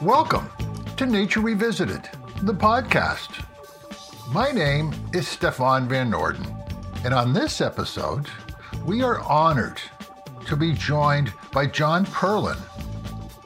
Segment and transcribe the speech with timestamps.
[0.00, 0.48] Welcome
[0.96, 2.08] to Nature Revisited,
[2.42, 3.44] the podcast.
[4.32, 6.46] My name is Stefan Van Norden,
[7.04, 8.28] and on this episode,
[8.84, 9.80] we are honored
[10.46, 12.60] to be joined by John Perlin,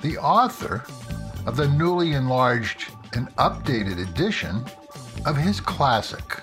[0.03, 0.85] the author
[1.47, 2.90] of the newly enlarged
[3.21, 4.65] and updated edition
[5.27, 6.41] of his classic,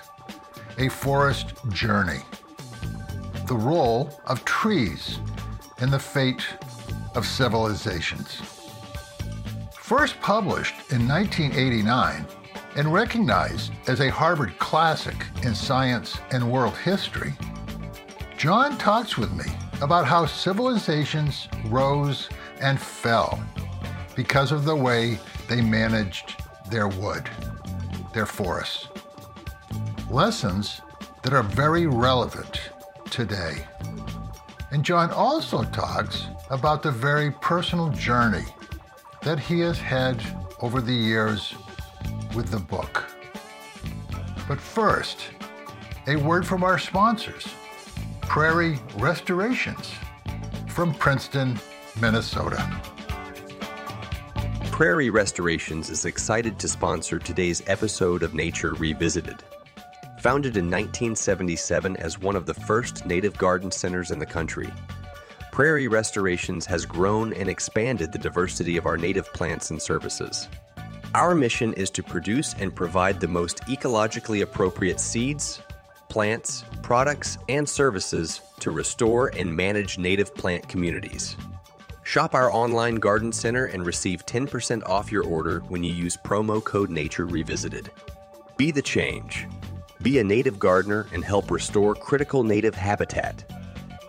[0.78, 2.20] A Forest Journey
[3.48, 5.18] The Role of Trees
[5.80, 6.46] in the Fate
[7.16, 8.40] of Civilizations.
[9.72, 12.24] First published in 1989
[12.76, 17.34] and recognized as a Harvard classic in science and world history,
[18.36, 22.28] John talks with me about how civilizations rose
[22.60, 23.42] and fell
[24.14, 26.36] because of the way they managed
[26.70, 27.28] their wood,
[28.12, 28.88] their forests.
[30.10, 30.80] Lessons
[31.22, 32.70] that are very relevant
[33.10, 33.66] today.
[34.70, 38.44] And John also talks about the very personal journey
[39.22, 40.22] that he has had
[40.60, 41.54] over the years
[42.34, 43.04] with the book.
[44.46, 45.28] But first,
[46.06, 47.46] a word from our sponsors
[48.22, 49.90] Prairie Restorations
[50.68, 51.58] from Princeton,
[52.00, 52.64] Minnesota.
[54.78, 59.42] Prairie Restorations is excited to sponsor today's episode of Nature Revisited.
[60.20, 64.72] Founded in 1977 as one of the first native garden centers in the country,
[65.50, 70.48] Prairie Restorations has grown and expanded the diversity of our native plants and services.
[71.12, 75.60] Our mission is to produce and provide the most ecologically appropriate seeds,
[76.08, 81.34] plants, products, and services to restore and manage native plant communities.
[82.08, 86.64] Shop our online garden center and receive 10% off your order when you use promo
[86.64, 87.90] code Nature Revisited.
[88.56, 89.46] Be the change.
[90.02, 93.44] Be a native gardener and help restore critical native habitat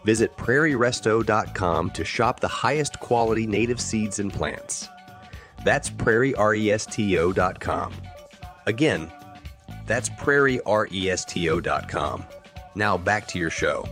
[0.03, 4.87] Visit prairieresto.com to shop the highest quality native seeds and plants.
[5.63, 7.93] That's prairieresto.com.
[8.65, 9.11] Again,
[9.85, 12.25] that's prairieresto.com.
[12.75, 13.85] Now back to your show.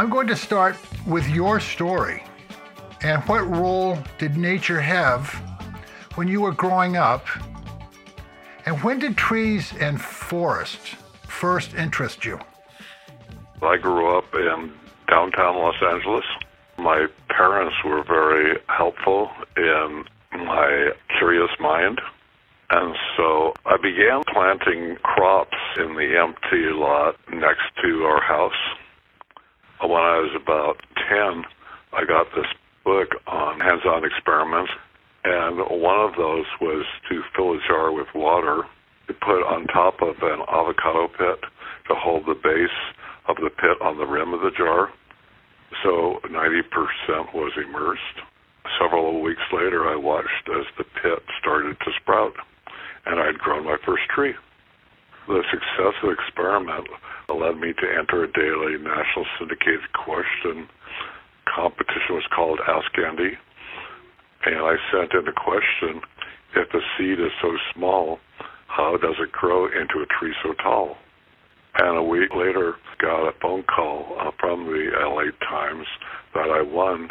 [0.00, 2.22] I'm going to start with your story.
[3.02, 5.28] And what role did nature have
[6.14, 7.26] when you were growing up?
[8.64, 10.94] And when did trees and forests
[11.24, 12.40] first interest you?
[13.60, 14.72] I grew up in
[15.06, 16.24] downtown Los Angeles.
[16.78, 22.00] My parents were very helpful in my curious mind.
[22.70, 28.79] And so I began planting crops in the empty lot next to our house.
[29.82, 30.76] When I was about
[31.08, 31.44] 10,
[31.92, 32.46] I got this
[32.84, 34.70] book on hands on experiments,
[35.24, 38.64] and one of those was to fill a jar with water
[39.08, 41.40] to put on top of an avocado pit
[41.88, 42.78] to hold the base
[43.26, 44.92] of the pit on the rim of the jar.
[45.82, 48.20] So 90% was immersed.
[48.78, 52.34] Several weeks later, I watched as the pit started to sprout,
[53.06, 54.34] and I'd grown my first tree.
[55.28, 56.88] The success of the experiment
[57.28, 60.68] led me to enter a daily national syndicated question
[61.46, 62.10] competition.
[62.10, 63.38] It was called Ask Andy.
[64.46, 66.00] And I sent in a question
[66.56, 68.18] if the seed is so small,
[68.66, 70.96] how does it grow into a tree so tall?
[71.78, 75.86] And a week later, got a phone call uh, from the LA Times
[76.34, 77.10] that I won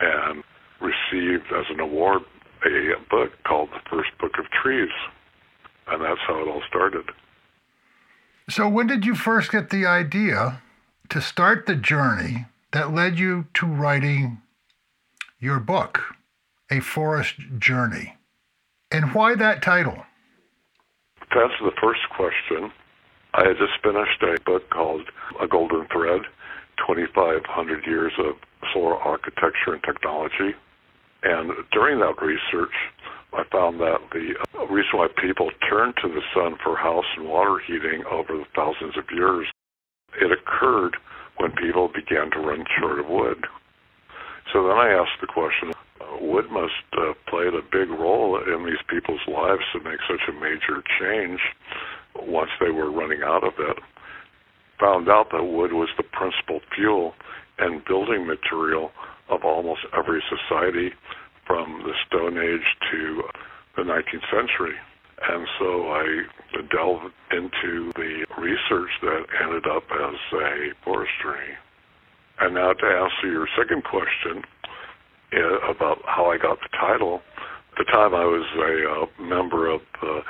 [0.00, 0.42] and
[0.80, 2.22] received as an award
[2.64, 4.90] a book called The First Book of Trees.
[5.90, 7.04] And that's how it all started.
[8.48, 10.62] So, when did you first get the idea
[11.08, 14.42] to start the journey that led you to writing
[15.38, 16.00] your book,
[16.70, 18.16] A Forest Journey?
[18.90, 20.04] And why that title?
[21.32, 22.72] to answer the first question,
[23.34, 25.02] I had just finished a book called
[25.40, 26.22] A Golden Thread
[26.86, 28.34] 2,500 Years of
[28.72, 30.54] Solar Architecture and Technology.
[31.22, 32.74] And during that research,
[33.32, 34.34] I found that the
[34.70, 38.96] reason why people turned to the sun for house and water heating over the thousands
[38.96, 39.46] of years,
[40.20, 40.96] it occurred
[41.36, 43.46] when people began to run short of wood.
[44.52, 45.72] So then I asked the question,
[46.20, 50.32] wood must have played a big role in these people's lives to make such a
[50.32, 51.40] major change
[52.16, 53.78] once they were running out of it.
[54.80, 57.14] Found out that wood was the principal fuel
[57.58, 58.90] and building material
[59.28, 60.90] of almost every society
[61.46, 63.22] from the Stone Age to
[63.76, 64.74] the 19th century.
[65.28, 66.22] And so I
[66.74, 71.56] delved into the research that ended up as a forestry.
[72.40, 74.44] And now to answer your second question,
[75.32, 77.22] uh, about how I got the title.
[77.72, 80.22] At the time, I was a uh, member of the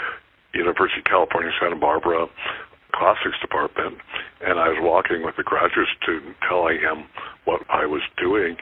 [0.52, 2.26] University of California, Santa Barbara
[2.92, 3.96] classics department,
[4.44, 7.04] and I was walking with a graduate student telling him
[7.46, 8.56] what I was doing,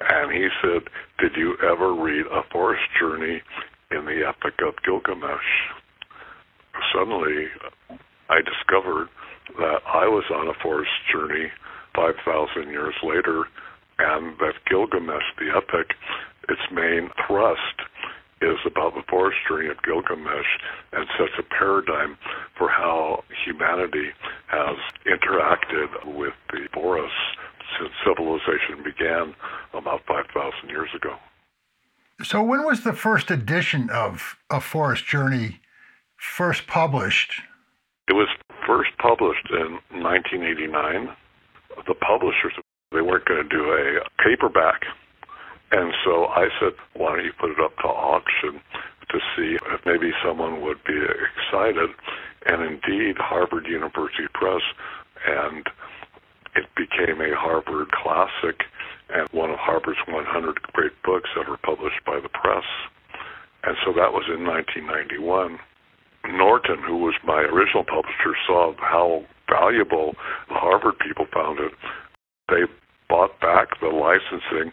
[0.00, 0.88] and he said,
[1.18, 3.42] Did you ever read A Forest Journey
[3.90, 5.50] in the Epic of Gilgamesh?
[6.92, 7.48] Suddenly,
[8.28, 9.08] I discovered
[9.58, 11.50] that I was on a forest journey
[11.94, 13.44] 5,000 years later,
[13.98, 15.94] and that Gilgamesh, the epic,
[16.48, 17.78] its main thrust
[18.42, 20.50] is about the forestry of Gilgamesh
[20.92, 22.16] and sets a paradigm
[22.58, 24.10] for how humanity
[24.48, 24.76] has
[25.06, 27.24] interacted with the forests
[27.78, 29.34] since civilization began
[29.72, 31.16] about 5,000 years ago.
[32.22, 35.60] So, when was the first edition of A Forest Journey
[36.16, 37.32] first published?
[38.08, 38.28] It was
[38.66, 41.14] first published in 1989.
[41.86, 42.52] The publishers,
[42.92, 44.84] they weren't going to do a paperback
[45.74, 48.60] and so I said, why don't you put it up to auction
[49.10, 51.90] to see if maybe someone would be excited?
[52.46, 54.62] And indeed, Harvard University Press,
[55.26, 55.66] and
[56.54, 58.62] it became a Harvard classic
[59.10, 62.64] and one of Harvard's 100 great books ever published by the press.
[63.64, 65.58] And so that was in 1991.
[66.32, 70.14] Norton, who was my original publisher, saw how valuable
[70.48, 71.72] the Harvard people found it.
[72.48, 72.64] They
[73.08, 74.72] bought back the licensing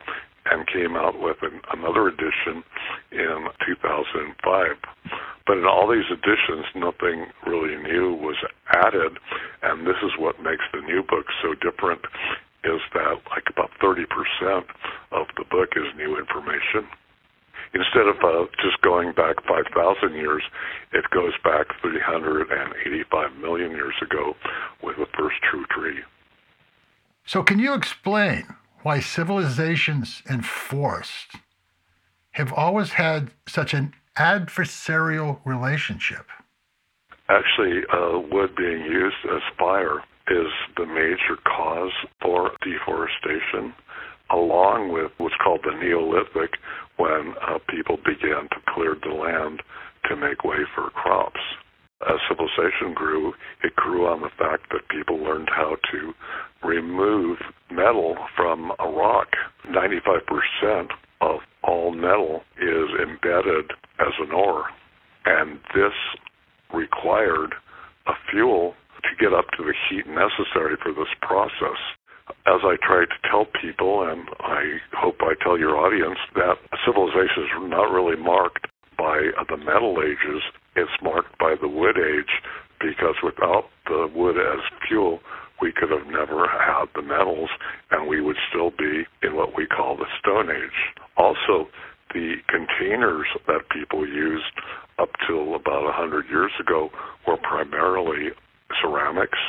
[0.50, 2.64] and came out with an, another edition
[3.12, 4.68] in 2005.
[5.46, 8.38] But in all these editions, nothing really new was
[8.74, 9.18] added,
[9.62, 12.02] and this is what makes the new book so different
[12.64, 14.06] is that like about 30%
[15.12, 16.88] of the book is new information.
[17.74, 20.44] Instead of uh, just going back 5,000 years,
[20.92, 24.36] it goes back 385 million years ago
[24.84, 26.00] with the first true tree.
[27.26, 28.44] So, can you explain
[28.84, 31.38] why civilizations and forests
[32.32, 36.26] have always had such an adversarial relationship.
[37.30, 41.92] Actually, uh, wood being used as fire is the major cause
[42.22, 43.74] for deforestation,
[44.32, 46.52] along with what's called the Neolithic,
[46.98, 49.62] when uh, people began to clear the land
[50.10, 51.40] to make way for crops.
[52.08, 53.34] As civilization grew,
[53.64, 56.14] it grew on the fact that people learned how to
[56.68, 57.38] remove
[57.70, 59.28] metal from a rock.
[59.68, 60.88] 95%
[61.22, 64.66] of all metal is embedded as an ore.
[65.26, 65.94] And this
[66.74, 67.54] required
[68.08, 71.80] a fuel to get up to the heat necessary for this process.
[72.48, 76.56] As I try to tell people, and I hope I tell your audience, that
[76.86, 78.68] civilization is not really marked
[78.98, 80.42] by the Metal Ages,
[80.76, 82.32] it's marked by the Wood Age
[82.80, 85.20] because without the wood as fuel,
[85.62, 87.50] we could have never had the metals
[87.92, 90.80] and we would still be in what we call the Stone Age.
[91.18, 91.70] Also,
[92.14, 94.54] the containers that people used
[95.00, 96.90] up till about a 100 years ago
[97.28, 98.30] were primarily
[98.82, 99.40] ceramics,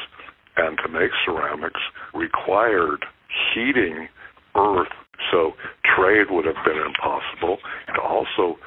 [0.56, 1.80] and to make ceramics
[2.14, 3.04] required
[3.54, 4.08] heating
[4.56, 4.92] earth,
[5.30, 5.52] so
[5.96, 7.58] trade would have been impossible,
[7.88, 8.58] and also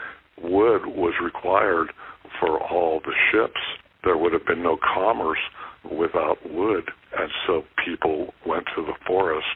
[0.42, 1.92] wood was required
[2.40, 3.60] for all the ships.
[4.04, 5.40] There would have been no commerce
[5.84, 9.48] without wood, and so people went to the forest.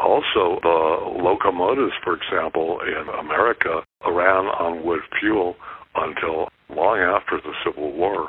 [0.00, 5.56] Also, the locomotives, for example, in America ran on wood fuel
[5.96, 8.28] until long after the Civil War.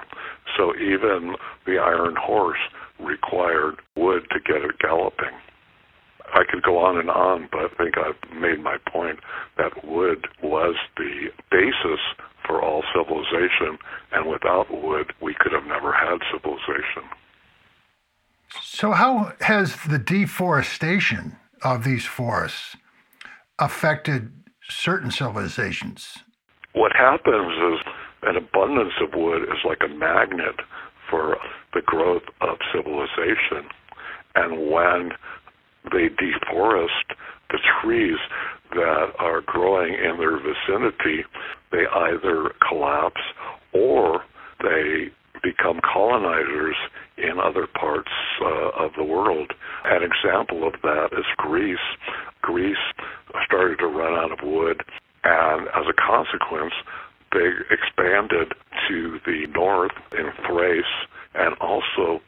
[0.58, 2.60] So even the iron horse
[3.00, 5.34] required wood to get it galloping.
[6.34, 9.20] I could go on and on, but I think I've made my point
[9.58, 12.00] that wood was the basis
[12.46, 13.78] for all civilization,
[14.12, 17.04] and without wood, we could have never had civilization.
[18.62, 22.76] So, how has the deforestation of these forests
[23.60, 24.32] affected
[24.68, 26.20] certain civilizations?
[26.74, 27.94] What happens is
[28.24, 30.56] an abundance of wood is like a magnet
[31.10, 31.38] for
[31.74, 33.70] the growth of civilization.
[34.36, 35.12] And when
[35.92, 37.16] they deforest
[37.50, 38.18] the trees
[38.72, 41.26] that are growing in their vicinity,
[41.72, 43.22] they either collapse
[43.74, 44.24] or
[44.62, 45.10] they
[45.42, 46.76] become colonizers
[47.18, 48.12] in other parts
[48.42, 49.52] uh, of the world.
[49.86, 51.78] An example of that is Greece.
[52.42, 52.78] Greece
[53.46, 54.82] started to run out of wood,
[55.24, 56.74] and as a consequence,
[57.32, 58.54] they expanded
[58.88, 60.84] to the north in Thrace,
[61.36, 62.22] and also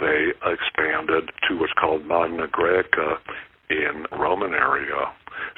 [0.00, 3.18] they expanded to what's called Magna Graecia
[3.70, 5.12] in Roman area.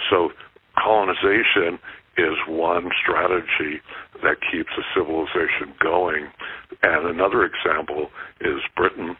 [0.09, 0.31] So
[0.79, 1.79] colonization
[2.17, 3.81] is one strategy
[4.23, 6.29] that keeps a civilization going.
[6.83, 9.17] And another example is Britain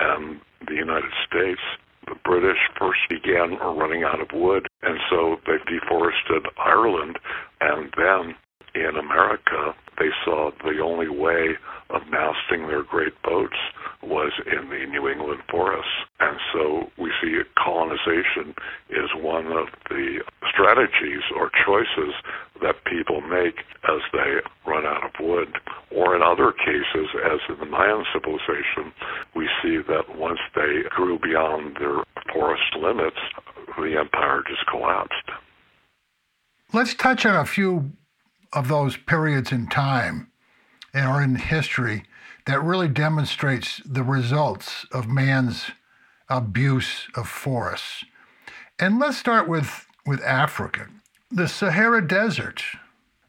[0.00, 1.60] and the United States.
[2.06, 7.18] the British first began running out of wood, and so they deforested Ireland,
[7.60, 8.34] and then
[8.74, 11.56] in America, they saw the only way
[11.90, 13.56] of masting their great boats
[14.02, 15.90] was in the New England forests.
[16.20, 18.54] And so we see colonization
[18.90, 22.14] is one of the strategies or choices
[22.62, 25.54] that people make as they run out of wood.
[25.90, 28.92] Or in other cases, as in the Mayan civilization,
[29.36, 32.02] we see that once they grew beyond their
[32.32, 33.18] forest limits,
[33.76, 35.30] the empire just collapsed.
[36.72, 37.92] Let's touch on a few
[38.52, 40.30] of those periods in time
[40.94, 42.04] or in history
[42.46, 45.70] that really demonstrates the results of man's
[46.28, 48.04] abuse of forests.
[48.78, 50.88] And let's start with, with Africa.
[51.30, 52.62] The Sahara Desert,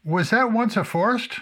[0.04, 1.40] was that once a forest?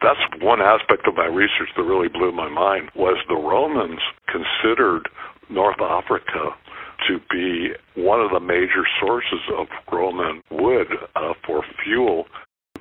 [0.00, 5.08] That's one aspect of my research that really blew my mind was the Romans considered
[5.48, 6.50] North Africa
[7.08, 12.26] to be one of the major sources of Roman wood uh, for fuel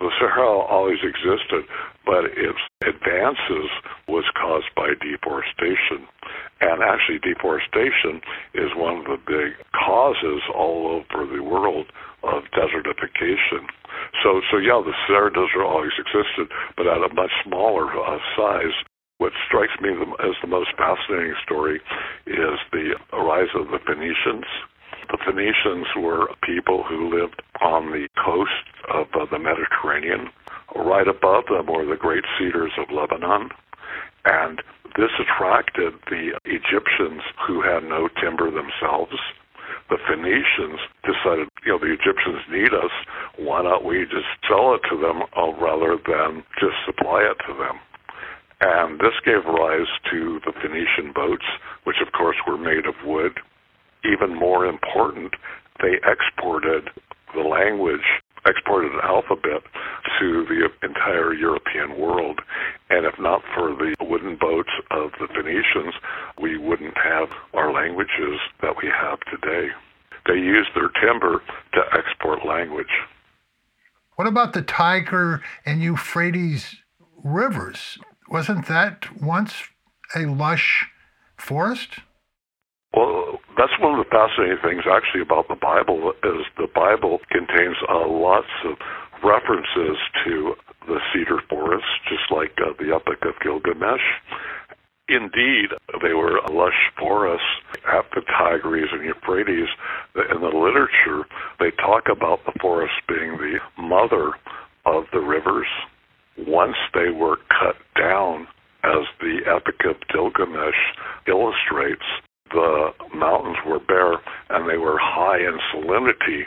[0.04, 1.64] the Sahara always existed,
[2.04, 3.72] but its advances
[4.12, 6.04] was caused by deforestation.
[6.60, 8.20] And actually, deforestation
[8.52, 11.88] is one of the big causes all over the world
[12.24, 13.64] of desertification.
[14.20, 18.76] So, so yeah, the Sahara Desert always existed, but at a much smaller uh, size.
[19.20, 21.80] What strikes me as the most fascinating story
[22.28, 24.44] is the rise of the Phoenicians
[25.12, 30.30] the Phoenicians were people who lived on the coast of uh, the Mediterranean.
[30.76, 33.50] Right above them were the great cedars of Lebanon.
[34.26, 34.62] And
[34.96, 39.18] this attracted the Egyptians who had no timber themselves.
[39.90, 42.94] The Phoenicians decided, you know, the Egyptians need us.
[43.38, 47.54] Why don't we just sell it to them uh, rather than just supply it to
[47.58, 47.82] them?
[48.62, 51.46] And this gave rise to the Phoenician boats,
[51.84, 53.34] which of course were made of wood
[54.06, 55.34] even more important,
[55.82, 56.90] they exported
[57.34, 58.06] the language,
[58.46, 59.64] exported alphabet
[60.20, 62.40] to the entire European world.
[62.90, 65.94] And if not for the wooden boats of the Phoenicians,
[66.42, 69.70] we wouldn't have our languages that we have today.
[70.26, 71.42] They used their timber
[71.74, 72.88] to export language.
[74.16, 76.76] What about the Tigris and Euphrates
[77.24, 77.98] rivers?
[78.30, 79.54] Wasn't that once
[80.16, 80.88] a lush
[81.38, 82.00] forest?
[82.94, 87.78] Well, that's one of the fascinating things actually about the Bible is the Bible contains
[87.90, 88.78] uh, lots of
[89.24, 90.54] references to
[90.86, 94.04] the cedar forest, just like uh, the Epic of Gilgamesh.
[95.10, 95.70] Indeed,
[96.02, 97.46] they were a lush forests
[97.92, 99.68] at the Tigris and Euphrates.
[100.16, 101.28] In the literature,
[101.60, 104.32] they talk about the forest being the mother
[104.86, 105.68] of the rivers.
[106.38, 108.48] Once they were cut down,
[108.84, 110.76] as the Epic of Gilgamesh
[111.28, 112.06] illustrates,
[112.54, 114.14] the mountains were bare
[114.50, 116.44] and they were high in salinity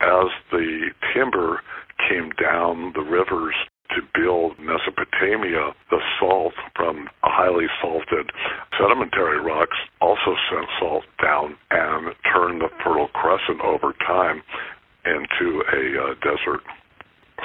[0.00, 1.60] as the timber
[2.08, 3.54] came down the rivers
[3.90, 8.30] to build Mesopotamia, the salt from highly salted
[8.78, 14.42] sedimentary rocks also sent salt down and turned the Fertile Crescent over time
[15.06, 16.62] into a uh, desert.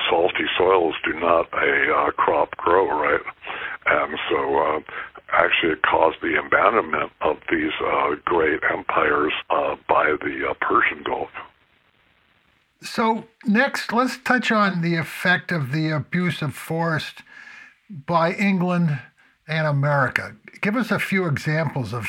[0.10, 3.22] Salty soils do not a uh, crop grow, right?
[3.86, 4.80] And so uh,
[5.34, 11.30] actually caused the abandonment of these uh, great empires uh, by the uh, Persian Gulf.
[12.82, 17.22] So, next, let's touch on the effect of the abuse of forest
[17.90, 19.00] by England
[19.48, 20.36] and America.
[20.62, 22.08] Give us a few examples of,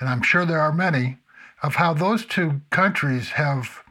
[0.00, 1.18] and I'm sure there are many,
[1.62, 3.82] of how those two countries have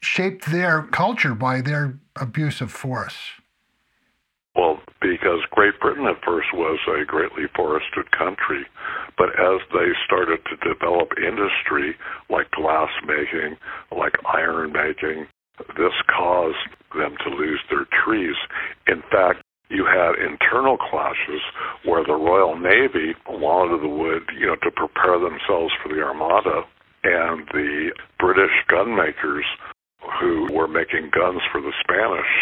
[0.00, 3.30] shaped their culture by their abuse of forests.
[5.00, 8.66] Because Great Britain at first was a greatly forested country,
[9.16, 11.94] but as they started to develop industry
[12.28, 13.56] like glass making,
[13.96, 15.26] like iron making,
[15.76, 16.58] this caused
[16.94, 18.34] them to lose their trees.
[18.86, 21.42] In fact, you had internal clashes
[21.84, 26.64] where the Royal Navy wanted the wood, you know, to prepare themselves for the Armada,
[27.04, 29.44] and the British gun makers
[30.20, 32.32] who were making guns for the Spanish,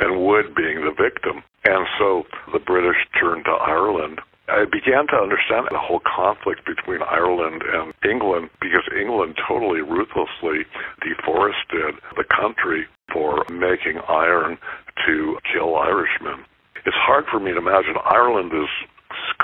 [0.00, 1.42] and Wood being the victim.
[1.64, 4.20] And so the British turned to Ireland.
[4.48, 10.62] I began to understand the whole conflict between Ireland and England because England totally ruthlessly
[11.02, 14.58] deforested the country for making iron
[15.06, 16.46] to kill Irishmen.
[16.84, 18.70] It's hard for me to imagine Ireland is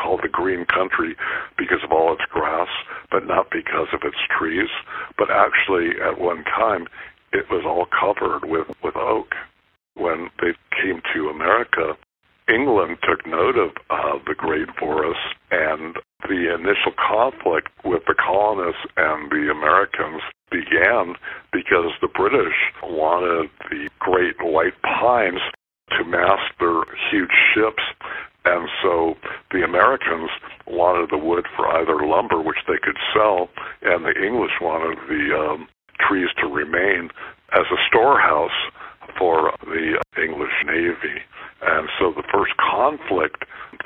[0.00, 1.16] called the green country
[1.58, 2.68] because of all its grass,
[3.10, 4.68] but not because of its trees.
[5.18, 6.86] But actually, at one time,
[7.32, 9.34] it was all covered with, with oak.
[9.94, 11.96] When they came to America,
[12.48, 15.96] England took note of uh, the great forests and
[16.28, 21.14] the initial conflict with the colonists and the Americans began
[21.52, 25.40] because the British wanted the great white pines
[25.98, 27.82] to mast their huge ships.
[28.44, 29.14] And so
[29.50, 30.30] the Americans
[30.66, 33.48] wanted the wood for either lumber, which they could sell,
[33.82, 35.68] and the English wanted the um,
[36.00, 37.10] trees to remain
[37.52, 38.56] as a storehouse
[39.18, 41.22] for the English Navy.
[41.62, 43.44] And so the first conflict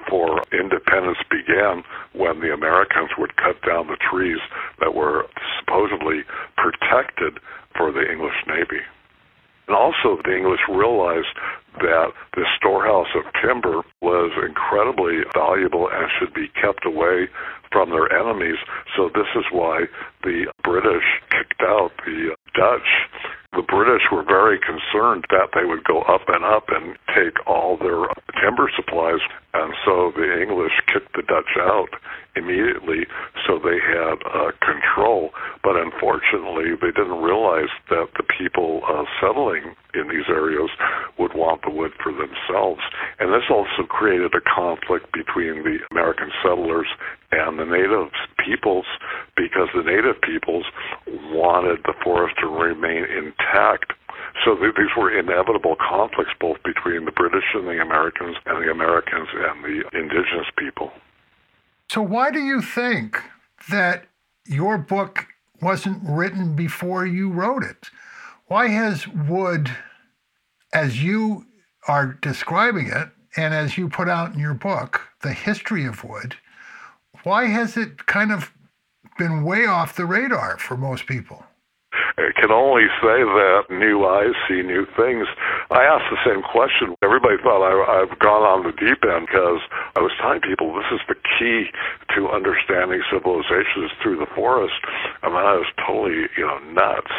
[0.08, 4.40] for independence began when the Americans would cut down the trees
[4.80, 5.26] that were
[5.58, 6.22] supposedly
[6.56, 7.38] protected
[7.76, 8.82] for the English Navy.
[9.68, 11.34] And also, the English realized
[11.82, 17.26] that the storehouse of timber was incredibly valuable and should be kept away
[17.72, 18.58] from their enemies.
[18.96, 19.86] So, this is why
[20.22, 22.88] the British kicked out the Dutch
[23.56, 27.76] the British were very concerned that they would go up and up and take all
[27.76, 28.04] their
[28.40, 29.20] timber supplies,
[29.62, 31.88] and so the English kicked the Dutch out
[32.36, 33.08] immediately,
[33.46, 35.30] so they had uh, control.
[35.64, 40.68] But unfortunately, they didn't realize that the people uh, settling in these areas
[41.18, 42.82] would want the wood for themselves.
[43.18, 46.86] And this also created a conflict between the American settlers
[47.32, 48.12] and the native
[48.44, 48.86] peoples
[49.36, 50.66] because the native peoples
[51.32, 53.92] wanted the forest to remain intact.
[54.44, 59.28] So these were inevitable conflicts both between the British and the Americans and the Americans
[59.32, 60.92] and the indigenous people.
[61.90, 63.20] So, why do you think
[63.70, 64.04] that
[64.46, 65.26] your book
[65.62, 67.88] wasn't written before you wrote it?
[68.46, 69.70] Why has wood,
[70.72, 71.46] as you
[71.88, 76.36] are describing it, and as you put out in your book, the history of wood,
[77.22, 78.52] why has it kind of
[79.18, 81.44] been way off the radar for most people?
[82.18, 85.28] I can only say that new eyes see new things.
[85.68, 86.96] I asked the same question.
[87.04, 89.60] Everybody thought I, I've gone on the deep end because
[89.92, 91.68] I was telling people this is the key
[92.16, 94.80] to understanding civilizations through the forest.
[95.20, 97.12] I mean, I was totally, you know, nuts.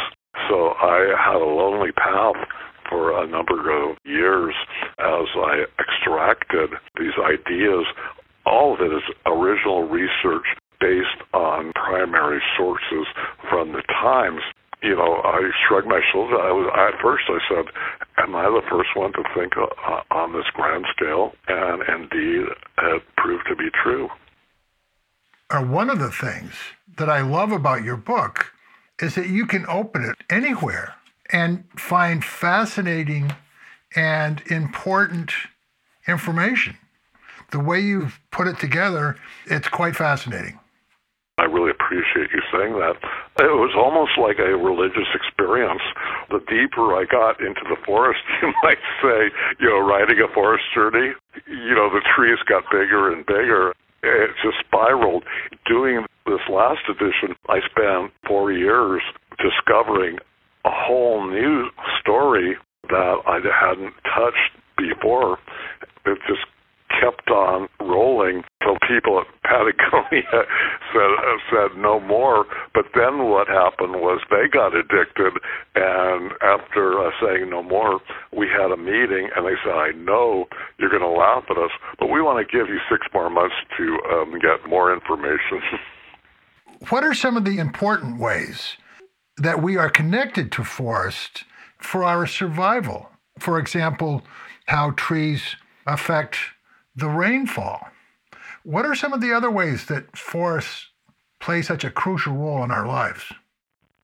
[0.49, 2.41] So I had a lonely path
[2.89, 4.55] for a number of years
[4.97, 7.85] as I extracted these ideas.
[8.49, 13.05] All of it is original research based on primary sources
[13.49, 14.41] from the Times.
[14.81, 16.39] You know, I shrugged my shoulders.
[16.41, 17.25] I was at first.
[17.27, 17.65] I said,
[18.17, 22.45] "Am I the first one to think uh, on this grand scale?" And indeed,
[22.83, 24.09] it proved to be true.
[25.49, 26.53] Uh, one of the things
[26.97, 28.53] that I love about your book
[28.99, 30.95] is that you can open it anywhere
[31.31, 33.35] and find fascinating
[33.95, 35.31] and important
[36.07, 36.77] information.
[37.51, 40.59] The way you've put it together, it's quite fascinating.
[41.37, 42.97] I really appreciate you saying that.
[43.37, 45.85] It was almost like a religious experience.
[46.33, 49.29] The deeper I got into the forest, you might say,
[49.61, 51.13] you know, riding a forest journey,
[51.45, 53.73] you know, the trees got bigger and bigger.
[54.01, 55.23] It just spiraled.
[55.69, 59.01] Doing this last edition, I spent four years
[59.37, 60.17] discovering
[60.65, 61.69] a whole new
[62.01, 62.57] story
[62.89, 65.37] that I hadn't touched before.
[66.05, 66.45] It just
[66.89, 70.23] kept on rolling till people at Patagonia
[70.93, 71.11] said
[71.51, 72.45] said no more.
[72.73, 75.33] But then what happened was they got addicted,
[75.75, 77.99] and after uh, saying no more,
[78.35, 80.47] we had a meeting, and they said, "I know
[80.79, 83.55] you're going to laugh at us, but we want to give you six more months
[83.77, 85.61] to um, get more information."
[86.89, 88.77] what are some of the important ways
[89.37, 91.43] that we are connected to forest
[91.77, 93.09] for our survival?
[93.39, 94.23] For example,
[94.67, 96.37] how trees affect
[96.97, 97.87] the rainfall.
[98.63, 100.87] What are some of the other ways that forests
[101.39, 103.23] play such a crucial role in our lives?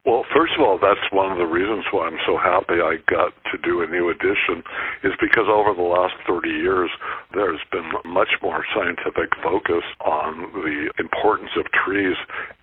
[0.05, 3.33] Well, first of all, that's one of the reasons why I'm so happy I got
[3.51, 4.61] to do a new edition,
[5.01, 6.91] is because over the last 30 years,
[7.33, 12.17] there's been much more scientific focus on the importance of trees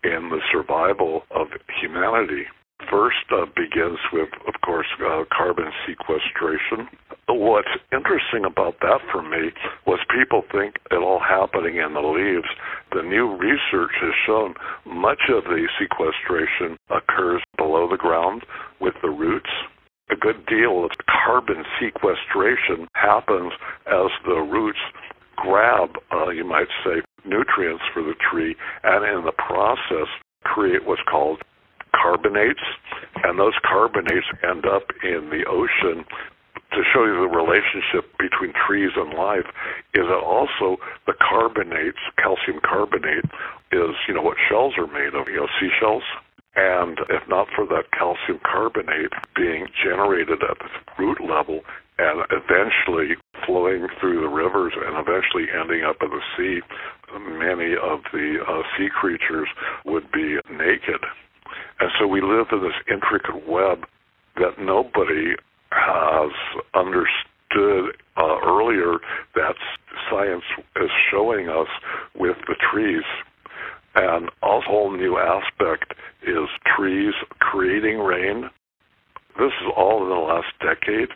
[0.05, 1.49] in the survival of
[1.81, 2.45] humanity
[2.89, 6.89] first uh, begins with, of course, uh, carbon sequestration.
[7.41, 9.49] What's interesting about that for me
[9.87, 12.53] was people think it all happening in the leaves.
[12.93, 14.53] The new research has shown
[14.85, 18.45] much of the sequestration occurs below the ground
[18.79, 19.49] with the roots.
[20.13, 23.55] A good deal of carbon sequestration happens
[23.87, 24.85] as the roots
[25.37, 30.13] grab, uh, you might say, nutrients for the tree and in the process
[30.45, 31.41] create what's called
[31.97, 32.61] carbonates,
[33.25, 36.05] and those carbonates end up in the ocean.
[36.73, 39.47] To show you the relationship between trees and life,
[39.95, 43.27] is that also the carbonates, calcium carbonate,
[43.73, 46.05] is you know what shells are made of, you know seashells.
[46.55, 51.63] And if not for that calcium carbonate being generated at the root level
[51.99, 56.61] and eventually flowing through the rivers and eventually ending up in the sea,
[57.19, 59.49] many of the uh, sea creatures
[59.85, 61.03] would be naked.
[61.79, 63.87] And so we live in this intricate web
[64.37, 65.35] that nobody
[65.73, 66.31] has
[66.75, 68.99] understood uh, earlier
[69.35, 69.55] that
[70.11, 70.45] science
[70.77, 71.69] is showing us
[72.15, 73.05] with the trees.
[73.95, 78.51] And a whole new aspect is trees creating rain.
[79.39, 81.09] This is all in the last decade.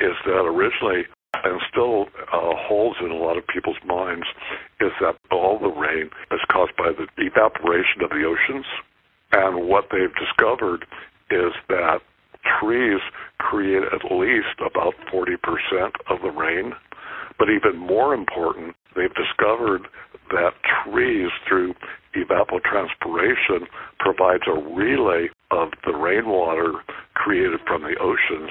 [0.00, 1.04] Is that originally
[1.44, 4.26] and still uh, holds in a lot of people's minds
[4.80, 8.66] is that all the rain is caused by the evaporation of the oceans.
[9.32, 10.86] And what they've discovered
[11.30, 12.00] is that
[12.60, 13.00] trees
[13.40, 15.34] create at least about 40%
[16.08, 16.72] of the rain.
[17.38, 19.88] But even more important, they've discovered
[20.30, 20.52] that
[20.84, 21.74] trees, through
[22.14, 23.66] evapotranspiration,
[23.98, 26.72] provides a relay of the rainwater
[27.14, 28.50] created from the oceans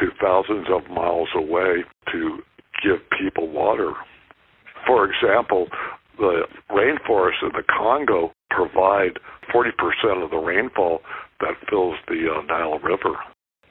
[0.00, 2.38] to thousands of miles away to
[2.82, 3.92] give people water.
[4.86, 5.68] For example,
[6.18, 9.18] the rainforests in the Congo provide
[9.54, 11.00] 40% of the rainfall
[11.40, 13.16] that fills the uh, Nile River.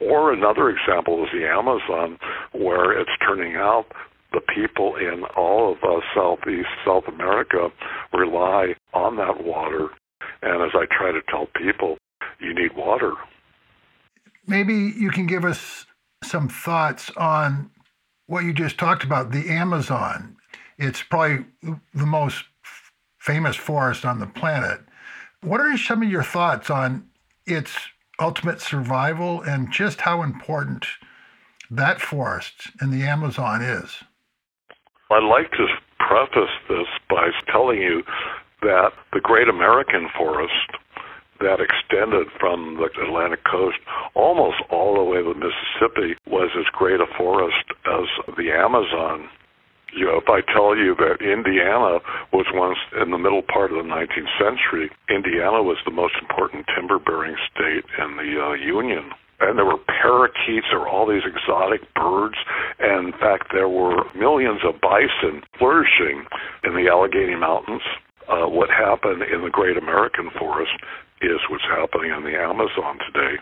[0.08, 2.18] Or another example is the Amazon,
[2.52, 3.86] where it's turning out
[4.32, 7.68] the people in all of uh, Southeast South America
[8.12, 9.88] rely on that water.
[10.42, 11.98] And as I try to tell people,
[12.40, 13.12] you need water.
[14.46, 15.86] Maybe you can give us
[16.24, 17.70] some thoughts on
[18.26, 20.36] what you just talked about the Amazon.
[20.78, 21.44] It's probably
[21.94, 22.44] the most
[23.18, 24.80] famous forest on the planet.
[25.42, 27.08] What are some of your thoughts on
[27.46, 27.72] its
[28.22, 30.86] ultimate survival and just how important
[31.70, 34.02] that forest in the Amazon is?
[35.10, 35.66] I'd like to
[35.98, 38.02] preface this by telling you
[38.62, 40.70] that the Great American Forest
[41.40, 43.78] that extended from the Atlantic coast
[44.14, 48.06] almost all the way to the Mississippi was as great a forest as
[48.36, 49.28] the Amazon.
[49.92, 52.00] You know, if I tell you that Indiana
[52.32, 56.66] was once in the middle part of the 19th century, Indiana was the most important
[56.74, 61.26] timber bearing state in the uh, Union and there were parakeets, there were all these
[61.26, 62.36] exotic birds,
[62.78, 66.24] and in fact, there were millions of bison flourishing
[66.64, 67.82] in the Allegheny Mountains.
[68.28, 70.72] Uh, what happened in the Great American Forest
[71.20, 73.34] is what's happening in the Amazon today.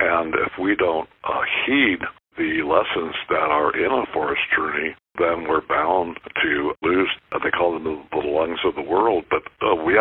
[0.00, 2.00] And if we don't uh, heed
[2.36, 7.50] the lessons that are in a forest journey, then we're bound to lose, uh, they
[7.50, 9.24] call them the, the lungs of the world.
[9.30, 9.96] But uh, we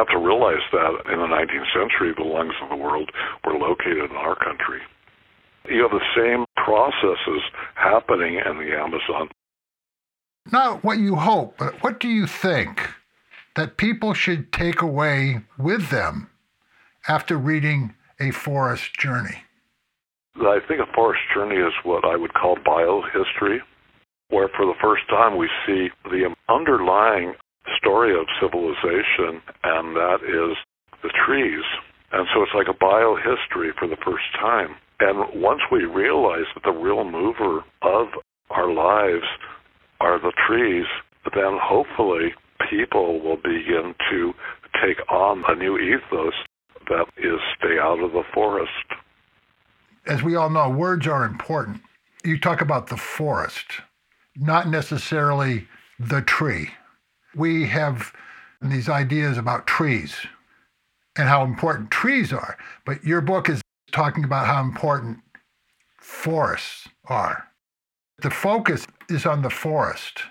[0.71, 3.09] that in the 19th century, the lungs of the world
[3.43, 4.81] were located in our country.
[5.69, 7.41] You have the same processes
[7.75, 9.29] happening in the Amazon.
[10.51, 12.87] Not what you hope, but what do you think
[13.55, 16.29] that people should take away with them
[17.07, 19.43] after reading A Forest Journey?
[20.35, 23.59] I think A Forest Journey is what I would call biohistory,
[24.29, 27.33] where for the first time we see the underlying
[27.77, 30.57] story of civilization, and that is
[31.01, 31.63] the trees.
[32.11, 34.75] And so it's like a biohistory for the first time.
[34.99, 38.07] And once we realize that the real mover of
[38.49, 39.25] our lives
[39.99, 40.85] are the trees,
[41.33, 42.33] then hopefully
[42.69, 44.33] people will begin to
[44.81, 46.33] take on a new ethos
[46.87, 48.69] that is stay out of the forest.
[50.07, 51.81] As we all know, words are important.
[52.23, 53.81] You talk about the forest,
[54.35, 55.67] not necessarily
[55.99, 56.69] the tree.
[57.35, 58.13] We have
[58.61, 60.15] these ideas about trees
[61.17, 65.19] and how important trees are, but your book is talking about how important
[65.99, 67.47] forests are.
[68.21, 70.23] The focus is on the forest.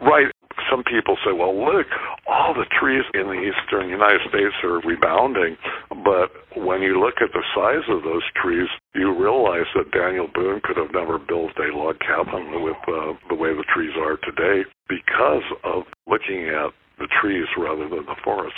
[0.00, 0.30] Right
[0.70, 1.86] some people say, well, look,
[2.26, 5.56] all the trees in the eastern United States are rebounding.
[5.88, 10.60] But when you look at the size of those trees, you realize that Daniel Boone
[10.64, 14.68] could have never built a log cabin with uh, the way the trees are today
[14.88, 18.56] because of looking at the trees rather than the forest.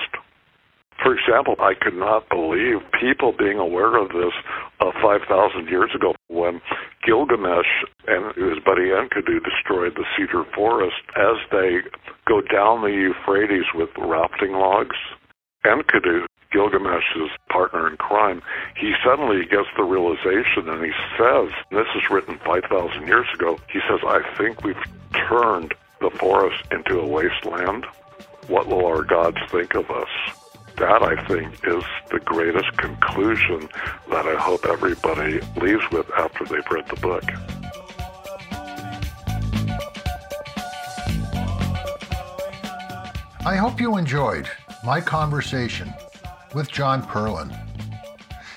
[1.03, 4.37] For example, I could not believe people being aware of this
[4.81, 6.61] uh, 5,000 years ago when
[7.07, 7.73] Gilgamesh
[8.07, 11.01] and his buddy Enkidu destroyed the cedar forest.
[11.17, 11.81] As they
[12.29, 14.97] go down the Euphrates with rafting logs,
[15.65, 18.43] Enkidu, Gilgamesh's partner in crime,
[18.77, 23.59] he suddenly gets the realization and he says, and this is written 5,000 years ago,
[23.73, 24.77] he says, I think we've
[25.29, 27.87] turned the forest into a wasteland.
[28.49, 30.09] What will our gods think of us?
[30.81, 33.69] that, I think, is the greatest conclusion
[34.09, 37.25] that I hope everybody leaves with after they've read the book.
[43.45, 44.49] I hope you enjoyed
[44.83, 45.93] my conversation
[46.55, 47.57] with John Perlin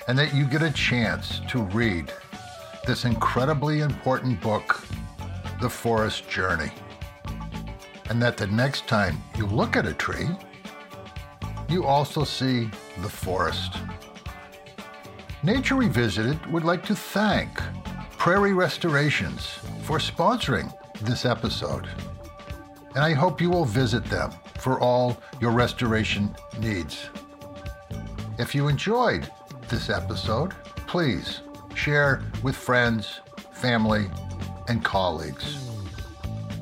[0.08, 2.12] and that you get a chance to read
[2.86, 4.82] this incredibly important book,
[5.60, 6.70] the forest journey.
[8.10, 10.28] And that the next time you look at a tree,
[11.68, 13.78] you also see the forest.
[15.42, 17.58] Nature Revisited would like to thank
[18.18, 21.88] Prairie Restorations for sponsoring this episode.
[22.94, 27.08] And I hope you will visit them for all your restoration needs.
[28.38, 29.28] If you enjoyed
[29.68, 30.52] this episode,
[30.86, 31.40] please
[31.74, 33.20] share with friends,
[33.52, 34.06] family,
[34.68, 35.58] and colleagues.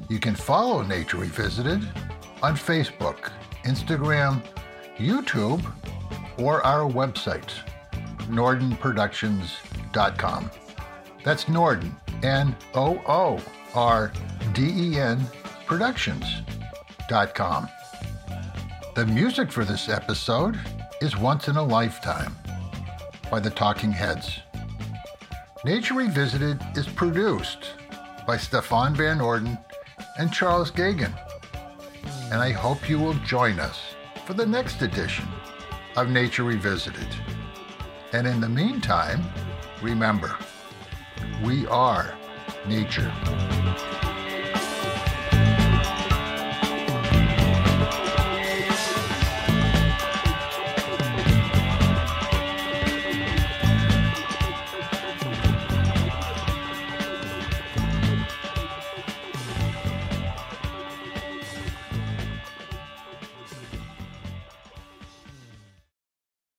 [0.09, 1.87] You can follow Nature Revisited
[2.43, 3.31] on Facebook,
[3.65, 4.43] Instagram,
[4.99, 5.65] YouTube,
[6.39, 7.53] or our website,
[8.29, 10.51] noordenproductions.com.
[11.25, 13.41] That's Noorden, N O O
[13.75, 14.13] R
[14.53, 15.25] D E N
[15.67, 17.69] Productions.com.
[18.95, 20.59] The music for this episode
[21.03, 22.33] is Once in a Lifetime
[23.29, 24.39] by the Talking Heads.
[25.65, 27.71] Nature Revisited is produced
[28.25, 29.59] by Stefan Van Norden
[30.21, 31.13] and Charles Geoghegan.
[32.31, 33.81] And I hope you will join us
[34.25, 35.27] for the next edition
[35.97, 37.09] of Nature Revisited.
[38.13, 39.25] And in the meantime,
[39.83, 40.37] remember,
[41.43, 42.15] we are
[42.69, 43.13] nature.